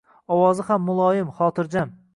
Ovozi 0.35 0.65
ham 0.71 0.89
muloyim-xotirjam 0.89 1.99